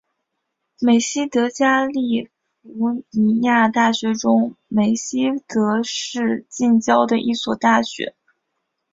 [0.79, 2.27] 美熹德加利
[2.63, 8.15] 福尼亚大学中美熹德市近郊的一所大学。